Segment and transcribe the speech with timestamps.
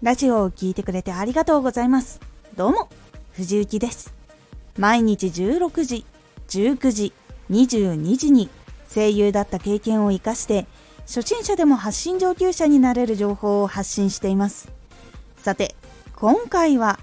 [0.00, 2.20] ラジオを聴いてくれてありがとうございます。
[2.54, 2.88] どうも
[3.32, 4.14] 藤幸です。
[4.76, 6.06] 毎日16時
[6.46, 7.12] 19時
[7.50, 8.48] 22時に
[8.94, 10.66] 声優だった経験を生かして
[11.00, 14.70] 初心者でも発信上級者になれる情報を発信しています。
[15.38, 15.74] さて
[16.14, 17.00] 今回は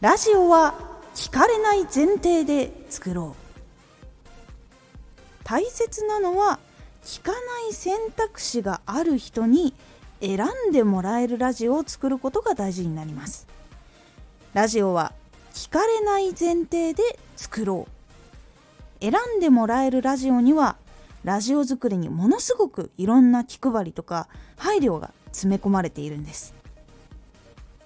[0.00, 0.74] ラジオは
[1.14, 3.44] 聞かれない前提で作ろう。
[5.44, 6.58] 大切なのは
[7.04, 7.38] 聞かな
[7.68, 9.74] い選択肢がある人に
[10.24, 10.38] 選
[10.70, 13.46] んでもらえるラジオを作ることが大事になります。
[14.54, 15.12] ラジオは
[15.52, 17.02] 聞かれない前提で
[17.36, 19.04] 作ろう。
[19.04, 20.76] 選んでもらえるラジオには
[21.24, 26.54] ラジオ作りにものすごくいろんな気配りとか配慮が詰め込まれているんです。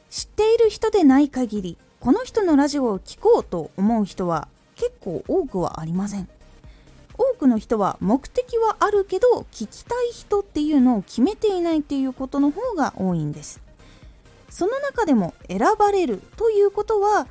[0.09, 4.47] 知っている人でない限りこの人のラジオを聴こうと思う人は
[4.77, 6.29] 結構多くはありません。
[7.39, 13.63] くの人は目的はあるけど聞きたい人っていうのを決めていないっていうことの方が多いんです。
[14.51, 17.27] その中でも選ばれるということは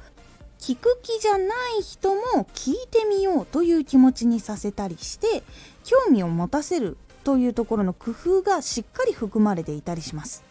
[0.60, 5.44] 聞く気じゃない人も聞いてみようという気持ちにさせたりして
[5.84, 10.44] 興味を持たせるというところの工夫がしっかり含まれていたりします。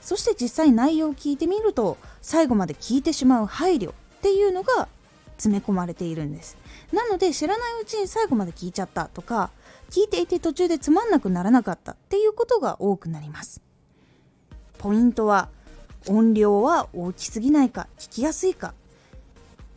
[0.00, 4.88] そして実際内容を聞いてみると最後まで聞いてしまう配慮っていうのが
[5.36, 6.56] 詰め込まれているんです。
[6.92, 9.50] なので知らないうちに最後まで聞いちゃったとか
[9.90, 13.62] 聞いていて途中でつまんなくならなかったっていうことが多くなります。
[14.78, 15.48] ポイントは
[16.08, 18.74] 音量は大きすぎないか聞きやすいか。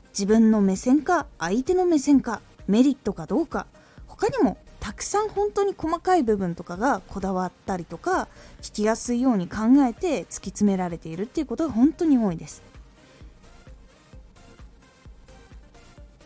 [0.10, 3.68] 自分の目線か相手の目線かメリットかどうか。
[4.08, 8.28] 他にもたくさん本当に細かい部分とかがこだわったりとか
[8.62, 12.62] 聞きやすいように考えて突き詰められているっていうことが本当に多いです。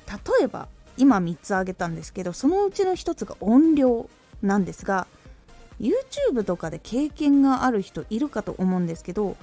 [0.07, 0.67] 例えば
[0.99, 4.09] 今3つ挙げたんですけどそのうちの1つが音量
[4.43, 5.07] なんですが
[5.79, 9.37] YouTube とかで経験がある人いるかと思うんですけど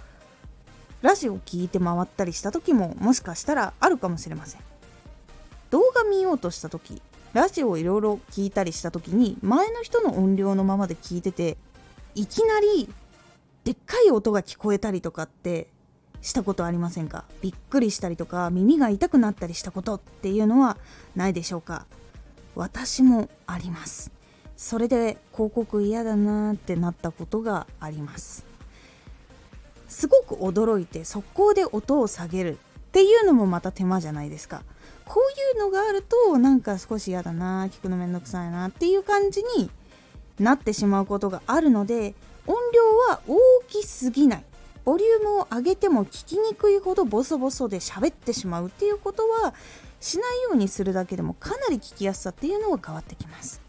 [1.01, 4.61] ラジオ聞いて回ったりした時ももしかしたらあるかもしれません。
[5.71, 7.03] 動画見ようとした時
[7.33, 11.57] ラジオをいろいろ聞いたりした時に前の人の音量のままで聞いてて
[12.15, 12.89] いきなり
[13.65, 15.67] でっかい音が聞こえたりとかって
[16.23, 17.25] したことありませんか？
[17.41, 20.77] びっくりしたりとか耳が痛くなったりしたことっていうのは
[21.15, 21.87] ないでしょうか？
[22.55, 24.11] 私もあります。
[24.57, 28.45] それで広告嫌だなってなったことがあります。
[29.89, 32.57] すごく驚いて速攻で音を下げるっ
[32.93, 34.63] ていうのもまた手間じゃないですか。
[35.05, 39.71] こういうのがあるとなんか少し嫌だな聞くのめんどくさいなっていう感じに
[40.41, 42.15] なってしまうことがあるので
[42.47, 43.39] 音量は大
[43.69, 44.45] きすぎない。
[44.87, 49.53] ボリュームを上げても聞きにくいほどボソボソで喋ってしまうっていうことは
[50.01, 53.61] しないようにするだけでもかなり聞きやすさっていうのは変わってきます。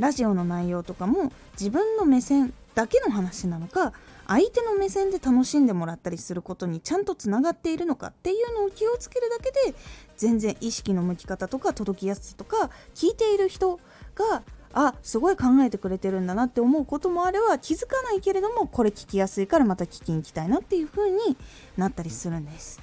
[0.00, 3.92] ラジオの内容とかも自分の目線だけの話なのか
[4.26, 9.76] 相手の目線で楽しんでもらったりすることにちゃんとつながっているのかっていうのを気をつけるだけで
[10.16, 13.78] 全然意識の向き方とか届きやすさとか聞いている人
[14.16, 21.36] があすごい考えてくれてるんだなって思うこともあれば気づかないけれどもこれ聞きやすいからまた聞きに行きたいなっていう風に
[21.76, 22.80] なったりするんです。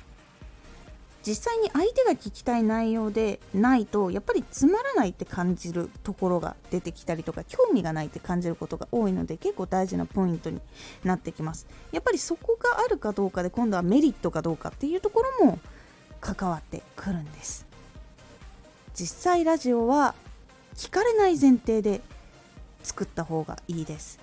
[1.26, 10.62] 実際に相手が聞きたい内容でないとやっぱりつまらないって感じるところが出てきたりとか興味がないって感じることが多いので結構大事なポイントに
[11.04, 11.68] なってきます。
[11.92, 15.60] やっぱりそこがあるかどうかで今度はメリットかどうかっていうところも
[16.22, 17.66] 関わってくるんです。
[18.94, 20.16] 実際ラジオは
[20.78, 22.02] 聞かれない前提で
[22.84, 24.20] 作った方がいいです。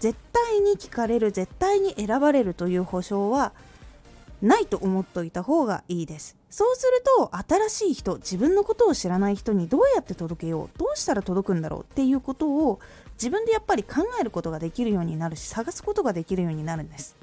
[0.00, 3.52] 絶対に聞かれる絶対に選ばれるという保証は
[4.42, 6.36] ないと思っといた方がいいです。
[6.50, 12.80] そうすると新しい人自分のことを知らない人にどうやって届けようどうしたら届くんだろうっていうことを
[13.14, 17.16] 自分でやっぱり考えることができるようになるし探すことができるようになるんです。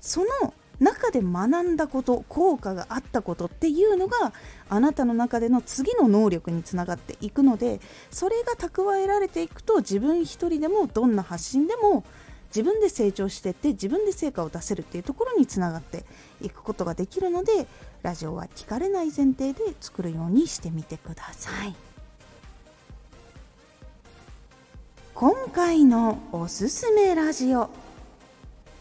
[0.00, 4.32] その中で学んだこと効果があったことっていうのが
[4.68, 7.80] あなたの中での次の能力につながっていくので
[8.10, 12.04] それが蓄えられていくと自分一人でもどんな発信でも
[12.48, 16.04] 自分で成長していって自分で成果を出せるっていうところにつながって
[16.40, 17.66] いくことができるので
[18.02, 21.74] ラジオは聞かれない前提で作るようにしてみてください。
[25.14, 27.68] 今回のおすすめラジオ。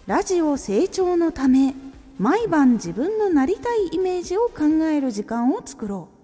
[0.08, 1.89] ラジオ成長のため。
[2.20, 6.20] 毎晩自分のなりたいイメージを考える時間を作ろう。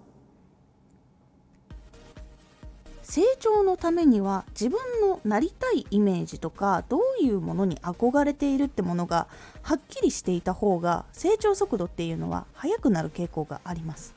[3.02, 9.28] 成長のためには自分のなりたいイメージとかどういうものに憧れているってものが
[9.62, 14.14] はっきりしていた方が成長速度っていうのは速くなる傾向があります。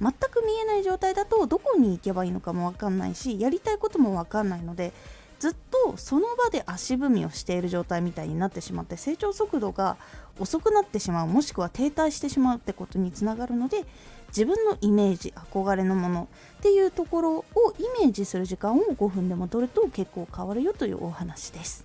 [0.00, 4.92] 全く見えない状態だとどこに行けばいいのかも分かんないしやりたいことも分かんないので
[5.40, 9.96] ずっとその場で足踏みをしている状態みたいになってしまって成長速度が
[10.40, 13.84] 遅くなってしまうもしくは停滞してしまうってことにつながるので
[14.28, 16.28] 自分のイメージ憧れのもの
[16.58, 17.44] っていうところを
[17.78, 21.84] イメージする時間を5分でも取ると結構変わるよというお話です。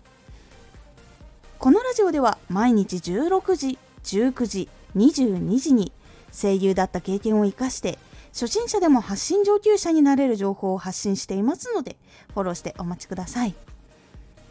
[1.60, 5.92] このラジオでは毎日16時19時22時に
[6.31, 7.98] 声優だった経験を生かして
[8.34, 11.96] 初心者でも発信上級者になれる情報を発信していますので
[12.34, 13.56] フォローしてお待ちください。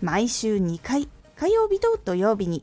[0.02, 2.62] 毎週2回火曜日と土曜日に